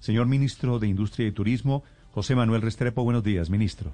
Señor 0.00 0.26
ministro 0.26 0.78
de 0.78 0.88
Industria 0.88 1.28
y 1.28 1.32
Turismo, 1.32 1.84
José 2.12 2.34
Manuel 2.34 2.62
Restrepo, 2.62 3.04
buenos 3.04 3.22
días, 3.22 3.50
ministro. 3.50 3.90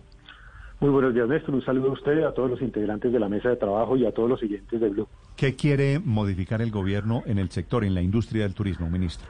Muy 0.78 0.90
buenos 0.90 1.12
días, 1.12 1.28
Néstor. 1.28 1.54
Un 1.54 1.64
saludo 1.64 1.90
a 1.90 1.92
usted, 1.92 2.22
a 2.22 2.32
todos 2.32 2.48
los 2.48 2.62
integrantes 2.62 3.12
de 3.12 3.18
la 3.18 3.28
mesa 3.28 3.48
de 3.48 3.56
trabajo 3.56 3.96
y 3.96 4.06
a 4.06 4.12
todos 4.12 4.28
los 4.28 4.38
siguientes 4.38 4.80
de 4.80 4.88
Blue. 4.88 5.08
¿Qué 5.36 5.56
quiere 5.56 5.98
modificar 5.98 6.62
el 6.62 6.70
gobierno 6.70 7.24
en 7.26 7.38
el 7.38 7.50
sector, 7.50 7.84
en 7.84 7.94
la 7.94 8.02
industria 8.02 8.44
del 8.44 8.54
turismo, 8.54 8.88
ministro? 8.88 9.26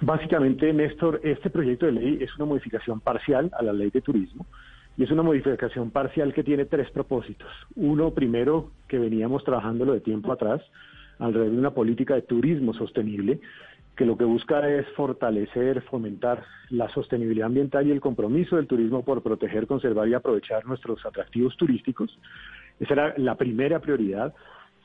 Básicamente, 0.00 0.72
Néstor, 0.72 1.20
este 1.22 1.50
proyecto 1.50 1.86
de 1.86 1.92
ley 1.92 2.18
es 2.20 2.34
una 2.36 2.46
modificación 2.46 2.98
parcial 2.98 3.50
a 3.56 3.62
la 3.62 3.72
ley 3.72 3.90
de 3.90 4.00
turismo 4.00 4.44
y 4.96 5.04
es 5.04 5.10
una 5.12 5.22
modificación 5.22 5.90
parcial 5.90 6.34
que 6.34 6.42
tiene 6.42 6.64
tres 6.64 6.90
propósitos. 6.90 7.48
Uno, 7.76 8.10
primero, 8.10 8.70
que 8.88 8.98
veníamos 8.98 9.44
trabajándolo 9.44 9.92
de 9.92 10.00
tiempo 10.00 10.32
atrás, 10.32 10.62
alrededor 11.18 11.52
de 11.52 11.58
una 11.58 11.70
política 11.70 12.14
de 12.14 12.22
turismo 12.22 12.74
sostenible, 12.74 13.40
que 13.96 14.04
lo 14.04 14.16
que 14.16 14.24
busca 14.24 14.68
es 14.68 14.86
fortalecer, 14.90 15.80
fomentar 15.82 16.44
la 16.70 16.88
sostenibilidad 16.90 17.46
ambiental 17.46 17.86
y 17.86 17.90
el 17.90 18.00
compromiso 18.00 18.56
del 18.56 18.66
turismo 18.66 19.04
por 19.04 19.22
proteger, 19.22 19.66
conservar 19.66 20.06
y 20.08 20.14
aprovechar 20.14 20.66
nuestros 20.66 21.04
atractivos 21.06 21.56
turísticos. 21.56 22.18
Esa 22.78 22.92
era 22.92 23.14
la 23.16 23.36
primera 23.36 23.80
prioridad. 23.80 24.34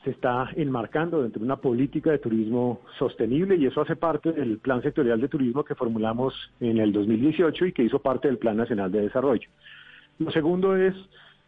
Se 0.02 0.10
está 0.10 0.48
enmarcando 0.56 1.22
dentro 1.22 1.40
de 1.40 1.44
una 1.44 1.56
política 1.56 2.10
de 2.10 2.18
turismo 2.18 2.80
sostenible 2.98 3.56
y 3.56 3.66
eso 3.66 3.82
hace 3.82 3.96
parte 3.96 4.32
del 4.32 4.58
Plan 4.58 4.82
Sectorial 4.82 5.20
de 5.20 5.28
Turismo 5.28 5.62
que 5.62 5.74
formulamos 5.74 6.34
en 6.60 6.78
el 6.78 6.92
2018 6.92 7.66
y 7.66 7.72
que 7.72 7.84
hizo 7.84 7.98
parte 7.98 8.28
del 8.28 8.38
Plan 8.38 8.56
Nacional 8.56 8.90
de 8.90 9.02
Desarrollo. 9.02 9.48
Lo 10.18 10.30
segundo 10.30 10.74
es 10.74 10.94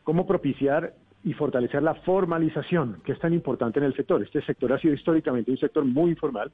cómo 0.05 0.27
propiciar 0.27 0.93
y 1.25 1.33
fortalecer 1.33 1.83
la 1.83 1.95
formalización, 1.95 3.01
que 3.05 3.13
es 3.13 3.19
tan 3.19 3.33
importante 3.33 3.79
en 3.79 3.87
el 3.87 3.97
sector. 3.97 4.23
Este 4.23 4.43
sector 4.43 4.73
ha 4.73 4.79
sido 4.79 4.93
históricamente 4.93 5.51
un 5.51 5.57
sector 5.57 5.83
muy 5.85 6.11
informal. 6.11 6.53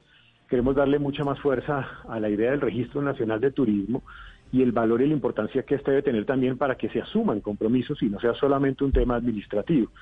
Queremos 0.51 0.75
darle 0.75 0.99
mucha 0.99 1.23
más 1.23 1.39
fuerza 1.39 2.01
a 2.09 2.19
la 2.19 2.29
idea 2.29 2.51
del 2.51 2.61
Registro 2.61 3.01
Nacional 3.01 3.41
de 3.41 3.53
Turismo 3.53 4.03
y 4.51 4.63
el 4.63 4.73
valor 4.73 5.01
y 5.01 5.07
la 5.07 5.15
importancia 5.15 5.63
que 5.63 5.77
este 5.77 5.93
debe 5.93 6.03
tener 6.03 6.27
también 6.27 6.59
para 6.59 6.74
que 6.74 6.88
se 6.88 7.01
asuman 7.01 7.41
compromisos 7.41 8.02
y 8.02 8.07
no 8.07 8.19
sea 8.19 8.35
solamente 8.35 8.83
un 8.83 8.91
tema 8.91 9.15
administrativo. 9.15 9.93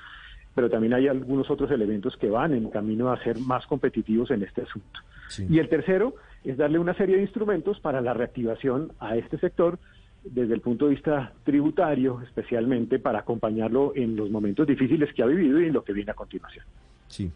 Pero 0.55 0.67
también 0.67 0.95
hay 0.95 1.07
algunos 1.07 1.51
otros 1.51 1.69
elementos 1.69 2.17
que 2.17 2.31
van 2.31 2.55
en 2.55 2.71
camino 2.71 3.11
a 3.11 3.23
ser 3.23 3.37
más 3.37 3.67
competitivos 3.67 4.31
en 4.31 4.41
este 4.41 4.63
asunto. 4.63 4.99
Y 5.47 5.59
el 5.59 5.69
tercero 5.69 6.15
es 6.43 6.57
darle 6.57 6.79
una 6.79 6.95
serie 6.95 7.17
de 7.17 7.21
instrumentos 7.21 7.79
para 7.79 8.01
la 8.01 8.15
reactivación 8.15 8.91
a 8.99 9.15
este 9.17 9.37
sector 9.37 9.77
desde 10.23 10.55
el 10.55 10.61
punto 10.61 10.85
de 10.85 10.95
vista 10.95 11.31
tributario, 11.43 12.21
especialmente 12.23 12.97
para 12.97 13.19
acompañarlo 13.19 13.93
en 13.95 14.15
los 14.15 14.31
momentos 14.31 14.65
difíciles 14.65 15.13
que 15.13 15.21
ha 15.21 15.27
vivido 15.27 15.61
y 15.61 15.67
en 15.67 15.73
lo 15.73 15.83
que 15.83 15.93
viene 15.93 16.09
a 16.09 16.15
continuación. 16.15 16.65
Sí. 17.07 17.31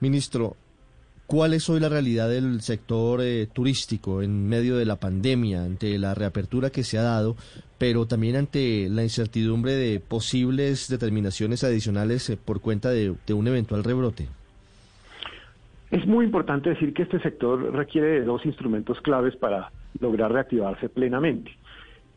Ministro, 0.00 0.54
¿cuál 1.26 1.54
es 1.54 1.68
hoy 1.68 1.80
la 1.80 1.88
realidad 1.88 2.28
del 2.28 2.60
sector 2.60 3.20
eh, 3.22 3.46
turístico 3.52 4.22
en 4.22 4.48
medio 4.48 4.76
de 4.76 4.84
la 4.84 4.96
pandemia, 4.96 5.64
ante 5.64 5.98
la 5.98 6.14
reapertura 6.14 6.70
que 6.70 6.84
se 6.84 6.98
ha 6.98 7.02
dado, 7.02 7.36
pero 7.78 8.06
también 8.06 8.36
ante 8.36 8.88
la 8.88 9.02
incertidumbre 9.02 9.72
de 9.72 10.00
posibles 10.00 10.88
determinaciones 10.88 11.64
adicionales 11.64 12.28
eh, 12.30 12.36
por 12.36 12.60
cuenta 12.60 12.90
de 12.90 13.14
un 13.32 13.46
eventual 13.46 13.84
rebrote? 13.84 14.28
Es 15.92 16.06
muy 16.06 16.24
importante 16.24 16.70
decir 16.70 16.94
que 16.94 17.02
este 17.02 17.20
sector 17.20 17.70
requiere 17.74 18.20
de 18.20 18.24
dos 18.24 18.46
instrumentos 18.46 18.98
claves 19.02 19.36
para 19.36 19.70
lograr 20.00 20.32
reactivarse 20.32 20.88
plenamente. 20.88 21.52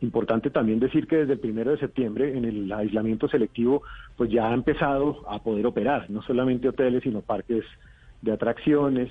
Importante 0.00 0.48
también 0.48 0.80
decir 0.80 1.06
que 1.06 1.16
desde 1.16 1.34
el 1.34 1.40
primero 1.40 1.72
de 1.72 1.78
septiembre 1.78 2.36
en 2.38 2.46
el 2.46 2.72
aislamiento 2.72 3.28
selectivo 3.28 3.82
pues 4.16 4.30
ya 4.30 4.48
ha 4.48 4.54
empezado 4.54 5.22
a 5.28 5.42
poder 5.42 5.66
operar, 5.66 6.08
no 6.08 6.22
solamente 6.22 6.70
hoteles, 6.70 7.02
sino 7.02 7.20
parques 7.20 7.64
de 8.22 8.32
atracciones 8.32 9.10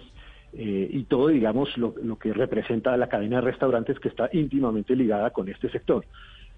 eh, 0.53 0.87
y 0.91 1.03
todo, 1.03 1.27
digamos, 1.27 1.77
lo, 1.77 1.95
lo 2.01 2.17
que 2.17 2.33
representa 2.33 2.95
la 2.97 3.09
cadena 3.09 3.37
de 3.37 3.41
restaurantes 3.41 3.99
que 3.99 4.09
está 4.09 4.29
íntimamente 4.31 4.95
ligada 4.95 5.31
con 5.31 5.49
este 5.49 5.69
sector. 5.69 6.05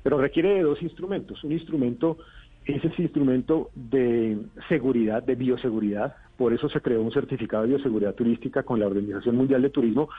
Pero 0.03 0.20
requiere 0.20 0.56
de 0.56 0.62
dos 0.62 0.81
instrumentos. 0.81 1.44
Un 1.44 1.52
instrumento 1.52 2.18
es 2.66 2.83
ese 2.83 3.02
instrumento 3.02 3.69
de 3.75 4.38
seguridad, 4.68 5.23
de 5.23 5.35
bioseguridad. 5.35 6.16
Por 6.38 6.53
eso 6.53 6.69
se 6.69 6.81
creó 6.81 7.01
un 7.01 7.12
certificado 7.12 7.63
de 7.63 7.69
bioseguridad 7.69 8.13
turística 8.13 8.63
con 8.63 8.79
la 8.79 8.88
Organización 8.88 9.35
Mundial 9.35 9.62
de 9.62 9.69
Turismo 9.69 10.09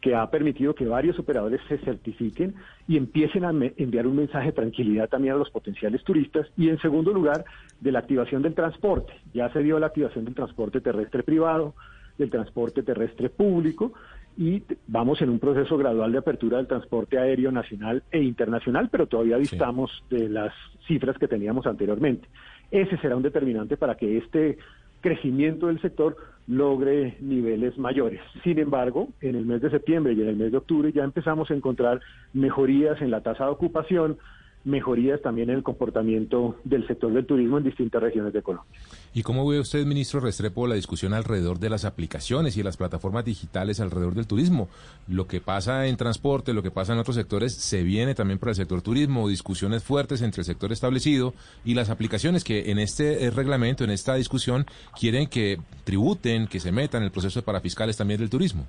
que 0.00 0.14
ha 0.14 0.30
permitido 0.30 0.74
que 0.74 0.86
varios 0.86 1.18
operadores 1.18 1.60
se 1.68 1.78
certifiquen 1.78 2.54
y 2.86 2.96
empiecen 2.96 3.44
a 3.44 3.50
enviar 3.50 4.06
un 4.06 4.16
mensaje 4.16 4.46
de 4.46 4.52
tranquilidad 4.52 5.08
también 5.08 5.34
a 5.34 5.38
los 5.38 5.50
potenciales 5.50 6.02
turistas. 6.04 6.46
Y 6.56 6.68
en 6.68 6.78
segundo 6.78 7.12
lugar, 7.12 7.44
de 7.80 7.92
la 7.92 7.98
activación 7.98 8.42
del 8.42 8.54
transporte. 8.54 9.12
Ya 9.34 9.52
se 9.52 9.62
dio 9.62 9.78
la 9.78 9.86
activación 9.86 10.24
del 10.24 10.34
transporte 10.34 10.80
terrestre 10.80 11.22
privado, 11.22 11.74
del 12.16 12.30
transporte 12.30 12.82
terrestre 12.82 13.30
público 13.30 13.92
y 14.38 14.62
vamos 14.86 15.20
en 15.20 15.30
un 15.30 15.40
proceso 15.40 15.76
gradual 15.76 16.12
de 16.12 16.18
apertura 16.18 16.58
del 16.58 16.68
transporte 16.68 17.18
aéreo 17.18 17.50
nacional 17.50 18.04
e 18.12 18.22
internacional, 18.22 18.88
pero 18.88 19.08
todavía 19.08 19.36
distamos 19.36 19.90
de 20.10 20.28
las 20.28 20.54
cifras 20.86 21.18
que 21.18 21.26
teníamos 21.26 21.66
anteriormente. 21.66 22.28
Ese 22.70 22.96
será 22.98 23.16
un 23.16 23.24
determinante 23.24 23.76
para 23.76 23.96
que 23.96 24.16
este 24.16 24.56
crecimiento 25.00 25.66
del 25.66 25.80
sector 25.80 26.16
logre 26.46 27.16
niveles 27.20 27.76
mayores. 27.78 28.20
Sin 28.44 28.60
embargo, 28.60 29.08
en 29.20 29.34
el 29.34 29.44
mes 29.44 29.60
de 29.60 29.70
septiembre 29.70 30.12
y 30.12 30.22
en 30.22 30.28
el 30.28 30.36
mes 30.36 30.52
de 30.52 30.58
octubre 30.58 30.92
ya 30.92 31.02
empezamos 31.02 31.50
a 31.50 31.54
encontrar 31.54 32.00
mejorías 32.32 33.02
en 33.02 33.10
la 33.10 33.22
tasa 33.22 33.44
de 33.44 33.50
ocupación, 33.50 34.18
mejorías 34.64 35.22
también 35.22 35.50
en 35.50 35.56
el 35.56 35.62
comportamiento 35.62 36.56
del 36.64 36.86
sector 36.86 37.12
del 37.12 37.26
turismo 37.26 37.58
en 37.58 37.64
distintas 37.64 38.02
regiones 38.02 38.32
de 38.32 38.42
Colombia. 38.42 38.70
¿Y 39.14 39.22
cómo 39.22 39.46
ve 39.46 39.60
usted, 39.60 39.84
ministro 39.86 40.20
Restrepo, 40.20 40.66
la 40.66 40.74
discusión 40.74 41.14
alrededor 41.14 41.58
de 41.58 41.70
las 41.70 41.84
aplicaciones 41.84 42.56
y 42.56 42.62
las 42.62 42.76
plataformas 42.76 43.24
digitales 43.24 43.80
alrededor 43.80 44.14
del 44.14 44.26
turismo? 44.26 44.68
Lo 45.06 45.26
que 45.26 45.40
pasa 45.40 45.86
en 45.86 45.96
transporte, 45.96 46.52
lo 46.52 46.62
que 46.62 46.70
pasa 46.70 46.92
en 46.92 46.98
otros 46.98 47.16
sectores, 47.16 47.54
se 47.54 47.82
viene 47.82 48.14
también 48.14 48.38
para 48.38 48.50
el 48.50 48.56
sector 48.56 48.82
turismo, 48.82 49.28
discusiones 49.28 49.82
fuertes 49.82 50.22
entre 50.22 50.42
el 50.42 50.46
sector 50.46 50.72
establecido 50.72 51.34
y 51.64 51.74
las 51.74 51.90
aplicaciones 51.90 52.44
que 52.44 52.70
en 52.70 52.78
este 52.78 53.24
eh, 53.24 53.30
reglamento, 53.30 53.84
en 53.84 53.90
esta 53.90 54.14
discusión, 54.14 54.66
quieren 54.98 55.28
que 55.28 55.58
tributen, 55.84 56.46
que 56.46 56.60
se 56.60 56.72
metan 56.72 57.02
en 57.02 57.06
el 57.06 57.12
proceso 57.12 57.40
de 57.40 57.44
parafiscales 57.44 57.96
también 57.96 58.20
del 58.20 58.30
turismo. 58.30 58.66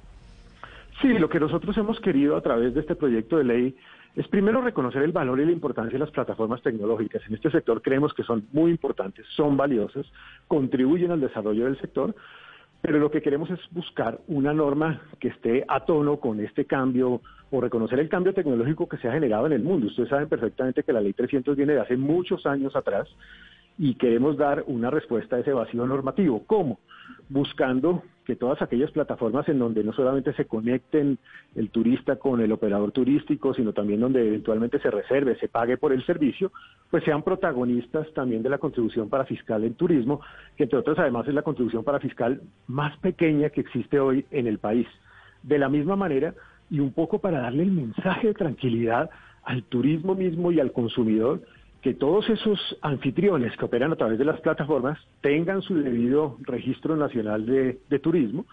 Sí, 1.02 1.08
lo 1.18 1.30
que 1.30 1.40
nosotros 1.40 1.78
hemos 1.78 2.00
querido 2.02 2.36
a 2.36 2.42
través 2.42 2.74
de 2.74 2.82
este 2.82 2.96
proyecto 2.96 3.38
de 3.38 3.46
ley 3.46 3.76
es 4.16 4.28
primero 4.28 4.62
reconocer 4.62 5.02
el 5.02 5.14
valor 5.14 5.40
y 5.40 5.46
la 5.46 5.52
importancia 5.54 5.94
de 5.94 6.00
las 6.00 6.12
plataformas 6.12 6.62
tecnológicas. 6.62 7.22
En 7.28 7.36
este 7.36 7.50
sector 7.52 7.82
creemos 7.82 8.14
que 8.14 8.24
son 8.24 8.48
muy 8.52 8.72
importantes, 8.72 9.26
son 9.30 9.56
valiosas, 9.56 10.06
contribuyen 10.50 11.12
al 11.12 11.22
desarrollo 11.22 11.66
del 11.66 11.80
sector, 11.80 12.14
pero 12.82 13.00
lo 13.00 13.10
que 13.12 13.22
queremos 13.22 13.50
es 13.50 13.60
buscar 13.72 14.20
una 14.28 14.54
norma 14.54 15.02
que 15.20 15.30
esté 15.30 15.64
a 15.70 15.86
tono 15.86 16.18
con 16.18 16.42
este 16.42 16.66
cambio 16.66 17.22
o 17.50 17.62
reconocer 17.62 18.00
el 18.00 18.10
cambio 18.10 18.34
tecnológico 18.34 18.90
que 18.90 18.98
se 18.98 19.08
ha 19.08 19.14
generado 19.14 19.46
en 19.46 19.54
el 19.54 19.64
mundo. 19.64 19.88
Ustedes 19.88 20.10
saben 20.10 20.28
perfectamente 20.28 20.84
que 20.84 20.92
la 20.92 21.02
ley 21.02 21.14
300 21.14 21.56
viene 21.56 21.74
de 21.74 21.82
hace 21.82 21.96
muchos 21.96 22.46
años 22.46 22.76
atrás 22.76 23.08
y 23.80 23.96
queremos 23.96 24.38
dar 24.38 24.66
una 24.68 24.92
respuesta 24.92 25.38
a 25.38 25.40
ese 25.40 25.54
vacío 25.54 25.88
normativo. 25.88 26.44
¿Cómo? 26.46 26.80
Buscando 27.30 28.04
que 28.26 28.36
todas 28.36 28.62
aquellas 28.62 28.92
plataformas 28.92 29.48
en 29.48 29.58
donde 29.58 29.86
no 29.86 29.94
solamente 29.94 30.34
se 30.34 30.46
conecten 30.46 31.18
el 31.56 31.70
turista 31.70 32.18
con 32.18 32.42
el 32.42 32.52
operador 32.52 32.92
turístico, 32.92 33.54
sino 33.54 33.72
también 33.72 34.02
donde 34.02 34.28
eventualmente 34.28 34.80
se 34.80 34.92
reserve, 34.92 35.40
se 35.40 35.48
pague 35.48 35.78
por 35.78 35.94
el 35.94 36.06
servicio, 36.06 36.52
pues 36.92 37.06
sean 37.06 37.24
protagonistas 37.24 38.12
también 38.14 38.44
de 38.44 38.50
la 38.50 38.58
contribución 38.58 39.10
para 39.10 39.26
fiscal 39.26 39.64
en 39.64 39.74
turismo, 39.76 40.20
que 40.58 40.64
entre 40.64 40.78
otras 40.78 41.00
además 41.00 41.28
es 41.30 41.34
la 41.34 41.42
contribución 41.42 41.86
para 41.86 42.02
fiscal 42.02 42.42
más 42.68 42.96
pequeña 42.98 43.50
que 43.50 43.62
existe 43.62 43.98
hoy 43.98 44.26
en 44.30 44.46
el 44.46 44.60
país. 44.60 44.88
De 45.42 45.58
la 45.58 45.70
misma 45.70 45.96
manera, 45.96 46.36
y 46.70 46.82
un 46.82 46.92
poco 46.92 47.20
para 47.20 47.40
darle 47.40 47.64
el 47.64 47.72
mensaje 47.72 48.28
de 48.28 48.34
tranquilidad 48.34 49.10
al 49.44 49.64
turismo 49.64 50.16
mismo 50.16 50.52
y 50.52 50.60
al 50.60 50.74
consumidor, 50.74 51.42
que 51.82 51.94
todos 51.94 52.30
esos 52.30 52.60
anfitriones 52.82 53.56
que 53.56 53.66
operan 53.66 53.92
a 53.92 53.96
través 53.96 54.20
de 54.20 54.26
las 54.26 54.42
plataformas 54.42 55.00
tengan 55.22 55.62
su 55.62 55.76
debido 55.76 56.38
registro 56.42 56.96
nacional 56.96 57.46
de, 57.46 58.00
turismo 58.00 58.46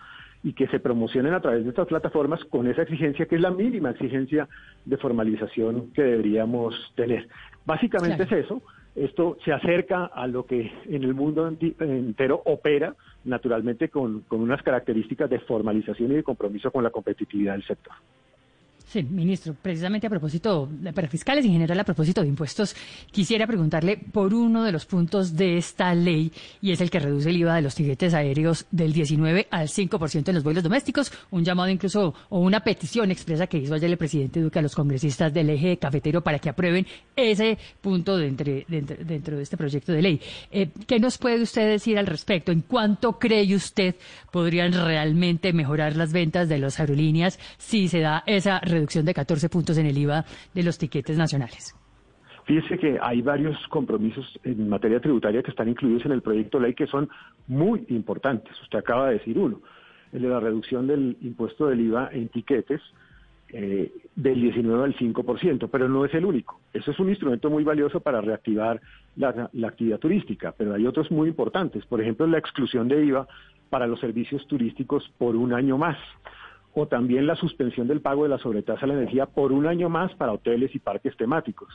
y 0.43 0.53
que 0.53 0.69
se 0.69 0.79
promocionen 0.79 1.35
a 1.35 1.41
través 1.41 1.65
de 1.65 1.71
estas 1.71 1.89
plataformas 1.89 2.45
con 2.45 2.69
esa 2.69 2.83
exigencia 2.83 3.27
que 3.27 3.35
es 3.35 3.41
la 3.41 3.51
mínima 3.51 3.91
exigencia 3.91 4.49
de 4.85 4.97
formalización 4.97 5.91
que 5.93 6.03
deberíamos 6.03 6.75
tener. 6.95 7.29
Básicamente 7.65 8.23
es 8.23 8.33
eso. 8.33 8.63
Esto 8.95 9.37
se 9.45 9.53
acerca 9.53 10.07
a 10.07 10.27
lo 10.27 10.47
que 10.47 10.73
en 10.87 11.03
el 11.03 11.13
mundo 11.13 11.47
entero 11.49 12.43
opera, 12.47 12.95
naturalmente 13.25 13.89
con 13.89 14.25
unas 14.31 14.63
características 14.63 15.29
de 15.29 15.41
formalización 15.41 16.13
y 16.13 16.15
de 16.15 16.23
compromiso 16.23 16.71
con 16.71 16.85
la 16.85 16.91
competitividad 16.91 17.55
del 17.55 17.65
sector. 17.65 17.95
Sí, 18.89 19.03
ministro, 19.03 19.53
precisamente 19.61 20.07
a 20.07 20.11
propósito, 20.11 20.69
para 20.95 21.09
fiscales 21.09 21.45
en 21.45 21.51
general 21.51 21.81
a 21.81 21.85
propósito 21.85 22.23
de 22.23 22.29
impuestos, 22.29 22.77
quisiera 23.11 23.45
preguntarle 23.45 23.97
por 23.97 24.33
uno 24.33 24.63
de 24.63 24.71
los 24.71 24.87
puntos 24.87 25.35
de 25.37 25.57
esta 25.57 25.93
ley 25.93 26.31
y 26.63 26.71
es 26.71 26.81
el 26.81 26.89
que 26.89 27.01
reduce 27.01 27.31
el 27.31 27.37
IVA 27.37 27.57
de 27.57 27.63
los 27.63 27.75
tiquetes 27.75 28.15
aéreos 28.15 28.65
del 28.71 28.93
19 28.93 29.49
al 29.51 29.67
5% 29.67 30.29
en 30.29 30.35
los 30.37 30.45
vuelos 30.45 30.63
domésticos, 30.63 31.13
un 31.33 31.45
llamado 31.45 31.69
incluso 31.69 32.15
o 32.29 32.39
una 32.39 32.61
petición 32.61 33.11
expresa 33.11 33.49
que 33.49 33.59
hizo 33.59 33.75
ayer 33.75 33.91
el 33.91 33.99
presidente 33.99 34.41
Duque 34.41 34.61
a 34.61 34.63
los 34.63 34.77
congresistas 34.77 35.35
del 35.35 35.51
eje 35.51 35.79
cafetero 35.79 36.23
para 36.23 36.39
que 36.39 36.49
aprueben 36.49 36.87
ese 37.17 37.59
punto 37.81 38.17
dentro, 38.17 38.53
dentro 38.69 39.37
de 39.37 39.43
este 39.43 39.57
proyecto 39.57 39.91
de 39.93 40.03
ley. 40.03 40.21
Eh, 40.53 40.71
¿Qué 40.87 41.01
nos 41.01 41.19
puede 41.19 41.43
usted 41.43 41.69
decir 41.69 41.99
al 41.99 42.07
respecto? 42.07 42.53
¿En 42.53 42.61
cuánto 42.61 43.19
cree 43.19 43.53
usted 43.53 43.97
podrían 44.31 44.73
realmente 44.73 45.53
mejorar 45.53 45.97
las 45.97 46.13
ventas 46.13 46.49
de 46.49 46.59
las 46.59 46.79
aerolíneas 46.79 47.41
si 47.59 47.89
se 47.89 47.99
da 47.99 48.23
esa 48.27 48.61
reducción? 48.61 48.76
Reducción 48.77 49.05
de 49.05 49.15
14 49.15 49.49
puntos 49.49 49.79
en 49.79 49.87
el 49.87 49.99
IVA 49.99 50.25
de 50.55 50.63
los 50.63 50.79
tiquetes 50.79 51.17
nacionales? 51.17 51.75
Fíjese 52.47 52.79
que 52.79 52.97
hay 53.03 53.23
varios 53.23 53.57
compromisos 53.69 54.25
en 54.45 54.69
materia 54.69 55.01
tributaria 55.01 55.43
que 55.43 55.51
están 55.51 55.69
incluidos 55.69 56.07
en 56.07 56.13
el 56.13 56.23
proyecto 56.23 56.59
de 56.59 56.67
ley 56.67 56.75
que 56.75 56.87
son 56.87 57.09
muy 57.49 57.85
importantes. 57.89 58.53
Usted 58.63 58.79
acaba 58.79 59.09
de 59.09 59.15
decir 59.15 59.37
uno, 59.37 59.61
el 60.13 60.23
de 60.23 60.29
la 60.29 60.39
reducción 60.39 60.87
del 60.87 61.17
impuesto 61.23 61.67
del 61.67 61.81
IVA 61.81 62.11
en 62.13 62.29
tiquetes 62.29 62.81
eh, 63.49 63.93
del 64.15 64.41
19 64.41 64.85
al 64.85 64.97
5%, 64.97 65.69
pero 65.71 65.89
no 65.89 66.05
es 66.05 66.15
el 66.15 66.25
único. 66.25 66.61
Eso 66.73 66.93
es 66.93 66.99
un 67.01 67.09
instrumento 67.09 67.51
muy 67.51 67.65
valioso 67.65 67.99
para 67.99 68.21
reactivar 68.21 68.81
la, 69.17 69.51
la 69.53 69.69
actividad 69.69 69.99
turística, 69.99 70.55
pero 70.57 70.75
hay 70.75 70.87
otros 70.87 71.11
muy 71.11 71.29
importantes. 71.29 71.85
Por 71.87 72.01
ejemplo, 72.01 72.29
la 72.29 72.39
exclusión 72.39 72.87
de 72.87 73.05
IVA 73.07 73.27
para 73.71 73.89
los 73.89 73.99
servicios 73.99 74.47
turísticos 74.47 75.09
por 75.19 75.35
un 75.35 75.53
año 75.53 75.79
más 75.79 75.99
o 76.79 76.87
también 76.87 77.27
la 77.27 77.37
suspensión 77.37 77.89
del 77.89 78.03
pago 78.03 78.25
de 78.25 78.29
la 78.29 78.39
sobretasa 78.39 78.85
a 78.85 78.89
la 78.89 78.95
energía 78.95 79.25
por 79.25 79.51
un 79.51 79.67
año 79.67 79.89
más 79.89 80.15
para 80.17 80.33
hoteles 80.33 80.75
y 80.75 80.79
parques 80.79 81.17
temáticos. 81.17 81.69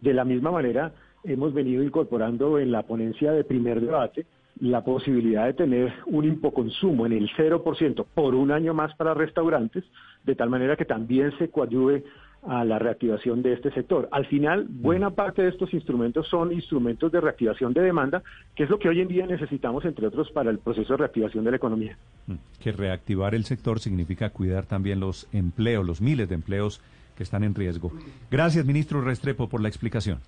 De 0.00 0.14
la 0.14 0.24
misma 0.24 0.52
manera, 0.52 0.92
hemos 1.24 1.52
venido 1.52 1.82
incorporando 1.82 2.60
en 2.60 2.70
la 2.70 2.84
ponencia 2.84 3.32
de 3.32 3.42
primer 3.42 3.80
debate 3.80 4.26
la 4.60 4.84
posibilidad 4.84 5.46
de 5.46 5.54
tener 5.54 5.92
un 6.06 6.24
impoconsumo 6.24 7.04
en 7.04 7.14
el 7.14 7.28
0% 7.36 8.06
por 8.14 8.36
un 8.36 8.52
año 8.52 8.74
más 8.74 8.94
para 8.94 9.12
restaurantes, 9.12 9.82
de 10.22 10.36
tal 10.36 10.50
manera 10.50 10.76
que 10.76 10.84
también 10.84 11.36
se 11.38 11.50
coadyuve 11.50 12.04
a 12.48 12.64
la 12.64 12.78
reactivación 12.78 13.42
de 13.42 13.52
este 13.52 13.70
sector. 13.72 14.08
Al 14.10 14.26
final, 14.26 14.66
buena 14.68 15.10
parte 15.10 15.42
de 15.42 15.50
estos 15.50 15.72
instrumentos 15.74 16.26
son 16.28 16.50
instrumentos 16.50 17.12
de 17.12 17.20
reactivación 17.20 17.74
de 17.74 17.82
demanda, 17.82 18.22
que 18.56 18.64
es 18.64 18.70
lo 18.70 18.78
que 18.78 18.88
hoy 18.88 19.00
en 19.00 19.08
día 19.08 19.26
necesitamos, 19.26 19.84
entre 19.84 20.06
otros, 20.06 20.30
para 20.30 20.50
el 20.50 20.58
proceso 20.58 20.94
de 20.94 20.96
reactivación 20.96 21.44
de 21.44 21.50
la 21.50 21.58
economía. 21.58 21.98
Mm, 22.26 22.34
que 22.58 22.72
reactivar 22.72 23.34
el 23.34 23.44
sector 23.44 23.80
significa 23.80 24.30
cuidar 24.30 24.64
también 24.64 24.98
los 24.98 25.28
empleos, 25.32 25.84
los 25.84 26.00
miles 26.00 26.28
de 26.28 26.36
empleos 26.36 26.80
que 27.16 27.22
están 27.22 27.44
en 27.44 27.54
riesgo. 27.54 27.92
Gracias, 28.30 28.64
ministro 28.64 29.02
Restrepo, 29.02 29.48
por 29.48 29.60
la 29.60 29.68
explicación. 29.68 30.20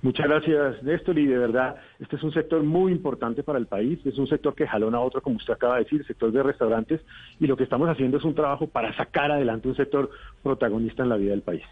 Muchas 0.00 0.28
gracias, 0.28 0.80
Néstor, 0.84 1.18
y 1.18 1.26
de 1.26 1.36
verdad, 1.36 1.74
este 1.98 2.14
es 2.14 2.22
un 2.22 2.32
sector 2.32 2.62
muy 2.62 2.92
importante 2.92 3.42
para 3.42 3.58
el 3.58 3.66
país, 3.66 3.98
es 4.06 4.16
un 4.16 4.28
sector 4.28 4.54
que 4.54 4.64
jalona 4.64 4.98
a 4.98 5.00
otro, 5.00 5.20
como 5.20 5.36
usted 5.36 5.54
acaba 5.54 5.74
de 5.74 5.84
decir, 5.84 6.00
el 6.00 6.06
sector 6.06 6.30
de 6.30 6.40
restaurantes, 6.40 7.00
y 7.40 7.48
lo 7.48 7.56
que 7.56 7.64
estamos 7.64 7.88
haciendo 7.88 8.18
es 8.18 8.24
un 8.24 8.34
trabajo 8.34 8.68
para 8.68 8.96
sacar 8.96 9.32
adelante 9.32 9.66
un 9.66 9.74
sector 9.74 10.08
protagonista 10.40 11.02
en 11.02 11.08
la 11.08 11.16
vida 11.16 11.32
del 11.32 11.42
país. 11.42 11.64